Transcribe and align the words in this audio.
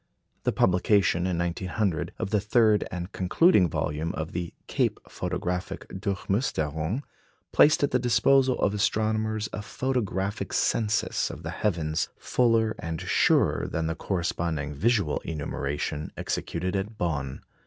The 0.45 0.51
publication, 0.51 1.27
in 1.27 1.37
1900, 1.37 2.11
of 2.17 2.31
the 2.31 2.39
third 2.41 2.87
and 2.91 3.11
concluding 3.11 3.69
volume 3.69 4.13
of 4.13 4.31
the 4.31 4.51
"Cape 4.65 4.99
Photographic 5.07 5.87
Durchmusterung" 5.89 7.03
placed 7.51 7.83
at 7.83 7.91
the 7.91 7.99
disposal 7.99 8.57
of 8.57 8.73
astronomers 8.73 9.47
a 9.53 9.61
photographic 9.61 10.53
census 10.53 11.29
of 11.29 11.43
the 11.43 11.51
heavens 11.51 12.09
fuller 12.17 12.73
and 12.79 12.99
surer 12.99 13.67
than 13.67 13.85
the 13.85 13.93
corresponding 13.93 14.73
visual 14.73 15.19
enumeration 15.19 16.11
executed 16.17 16.75
at 16.75 16.97
Bonn. 16.97 17.41